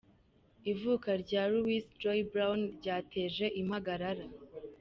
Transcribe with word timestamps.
Ivuka 0.71 1.09
rya 1.23 1.41
Louise 1.51 1.91
Joy 2.01 2.19
Brown 2.31 2.59
ryateje 2.77 3.45
impagarara. 3.61 4.25